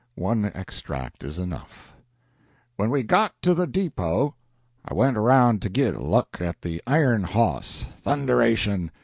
One 0.17 0.45
extract 0.55 1.23
is 1.23 1.37
enough: 1.37 1.93
"When 2.75 2.89
we 2.89 3.03
got 3.03 3.35
to 3.43 3.53
the 3.53 3.67
depo', 3.67 4.33
I 4.83 4.95
went 4.95 5.15
around 5.15 5.61
to 5.61 5.69
git 5.69 5.93
a 5.93 6.03
look 6.03 6.37
at 6.41 6.63
the 6.63 6.81
iron 6.87 7.21
hoss. 7.21 7.85
Thunderation! 7.99 8.89